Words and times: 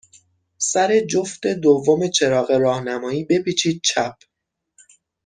سر 0.71 0.99
جفت 0.99 1.47
دوم 1.47 2.07
چراغ 2.09 2.51
راهنمایی، 2.51 3.23
بپیچید 3.23 3.81
چپ. 3.85 4.15